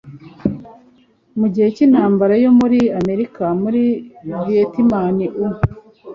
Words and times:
mu 1.39 1.47
gihe 1.53 1.67
cy'intambara 1.75 2.33
yo 2.43 2.51
muri 2.59 2.79
amerika 2.99 3.43
muri 3.61 3.81
viyetinam 4.43 5.17
u 5.45 5.47